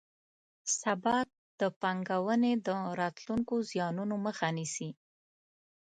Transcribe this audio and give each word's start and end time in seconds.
ثبات 0.79 1.29
د 1.59 1.61
پانګونې 1.81 2.53
د 2.65 2.67
راتلونکو 2.99 3.53
زیانونو 3.69 4.15
مخه 4.25 4.47
نیسي. 4.57 4.89